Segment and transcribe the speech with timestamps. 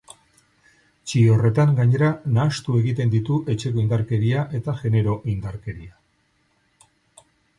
[1.09, 2.07] Txio horretan, gainera,
[2.37, 5.93] nahastu egiten ditu etxeko indarkeria eta genero indarkeria.